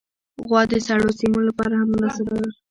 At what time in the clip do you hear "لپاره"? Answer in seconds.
1.47-1.73